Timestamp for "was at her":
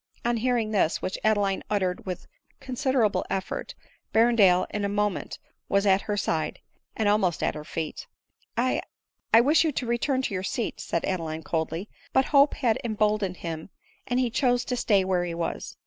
5.69-6.17